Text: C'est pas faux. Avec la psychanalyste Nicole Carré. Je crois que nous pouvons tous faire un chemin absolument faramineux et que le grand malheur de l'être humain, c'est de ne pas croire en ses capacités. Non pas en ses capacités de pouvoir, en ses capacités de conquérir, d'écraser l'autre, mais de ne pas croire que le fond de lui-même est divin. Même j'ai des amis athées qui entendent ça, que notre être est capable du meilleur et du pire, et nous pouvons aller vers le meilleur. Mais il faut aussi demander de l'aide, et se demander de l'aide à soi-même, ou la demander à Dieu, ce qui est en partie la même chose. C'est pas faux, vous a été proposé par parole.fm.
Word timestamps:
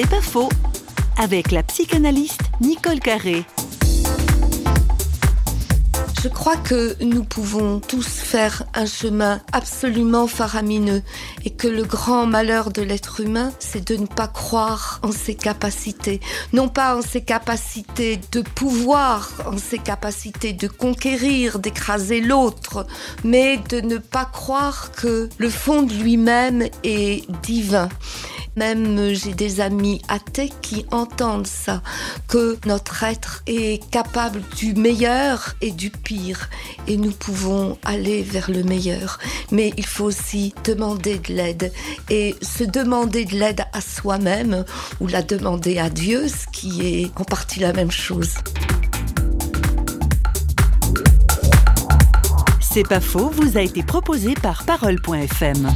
C'est 0.00 0.08
pas 0.08 0.20
faux. 0.20 0.48
Avec 1.16 1.50
la 1.50 1.64
psychanalyste 1.64 2.42
Nicole 2.60 3.00
Carré. 3.00 3.44
Je 6.22 6.28
crois 6.28 6.56
que 6.56 6.94
nous 7.02 7.24
pouvons 7.24 7.80
tous 7.80 8.06
faire 8.06 8.62
un 8.74 8.86
chemin 8.86 9.40
absolument 9.52 10.28
faramineux 10.28 11.02
et 11.44 11.50
que 11.50 11.66
le 11.66 11.82
grand 11.82 12.26
malheur 12.26 12.70
de 12.70 12.80
l'être 12.80 13.18
humain, 13.18 13.52
c'est 13.58 13.88
de 13.88 13.96
ne 13.96 14.06
pas 14.06 14.28
croire 14.28 15.00
en 15.02 15.10
ses 15.10 15.34
capacités. 15.34 16.20
Non 16.52 16.68
pas 16.68 16.96
en 16.96 17.02
ses 17.02 17.22
capacités 17.22 18.20
de 18.30 18.42
pouvoir, 18.42 19.32
en 19.46 19.58
ses 19.58 19.78
capacités 19.78 20.52
de 20.52 20.68
conquérir, 20.68 21.58
d'écraser 21.58 22.20
l'autre, 22.20 22.86
mais 23.24 23.56
de 23.68 23.80
ne 23.80 23.98
pas 23.98 24.26
croire 24.26 24.92
que 24.92 25.28
le 25.38 25.50
fond 25.50 25.82
de 25.82 25.92
lui-même 25.94 26.68
est 26.84 27.28
divin. 27.42 27.88
Même 28.58 29.14
j'ai 29.14 29.34
des 29.34 29.60
amis 29.60 30.02
athées 30.08 30.50
qui 30.62 30.84
entendent 30.90 31.46
ça, 31.46 31.80
que 32.26 32.58
notre 32.66 33.04
être 33.04 33.44
est 33.46 33.88
capable 33.92 34.42
du 34.56 34.74
meilleur 34.74 35.54
et 35.60 35.70
du 35.70 35.90
pire, 35.90 36.50
et 36.88 36.96
nous 36.96 37.12
pouvons 37.12 37.78
aller 37.84 38.22
vers 38.22 38.50
le 38.50 38.64
meilleur. 38.64 39.20
Mais 39.52 39.72
il 39.76 39.86
faut 39.86 40.06
aussi 40.06 40.54
demander 40.64 41.20
de 41.20 41.34
l'aide, 41.34 41.72
et 42.10 42.34
se 42.42 42.64
demander 42.64 43.24
de 43.26 43.36
l'aide 43.36 43.62
à 43.72 43.80
soi-même, 43.80 44.64
ou 45.00 45.06
la 45.06 45.22
demander 45.22 45.78
à 45.78 45.88
Dieu, 45.88 46.26
ce 46.26 46.48
qui 46.50 46.82
est 46.82 47.10
en 47.20 47.22
partie 47.22 47.60
la 47.60 47.72
même 47.72 47.92
chose. 47.92 48.34
C'est 52.60 52.88
pas 52.88 53.00
faux, 53.00 53.30
vous 53.30 53.56
a 53.56 53.60
été 53.60 53.84
proposé 53.84 54.34
par 54.34 54.64
parole.fm. 54.64 55.68